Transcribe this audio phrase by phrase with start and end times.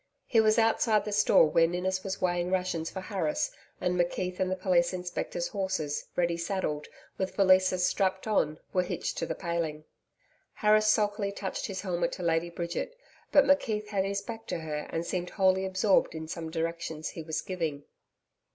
[0.25, 4.49] He was outside the store, where Ninnis was weighing rations for Harris, and McKeith's and
[4.49, 6.87] the Police Inspector's horses, ready saddled,
[7.19, 9.83] with valises strapped on, were hitched to the paling.
[10.53, 12.97] Harris sulkily touched his helmet to Lady Bridget,
[13.31, 17.21] but McKeith had his back to her and seemed wholly absorbed in some directions he
[17.21, 17.83] was giving.